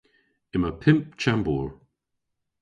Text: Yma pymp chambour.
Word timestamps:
Yma 0.53 0.71
pymp 0.81 1.03
chambour. 1.21 1.67